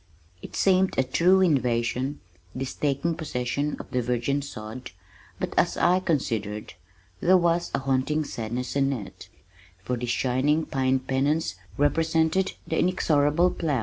[0.41, 2.21] It seemed a true invasion,
[2.55, 4.89] this taking possession of the virgin sod,
[5.39, 6.73] but as I considered,
[7.19, 9.29] there was a haunting sadness in it,
[9.83, 13.79] for these shining pine pennons represented the inexorable plow.